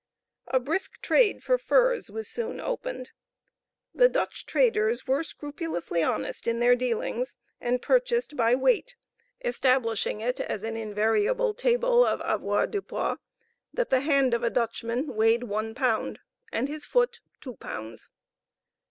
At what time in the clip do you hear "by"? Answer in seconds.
8.35-8.55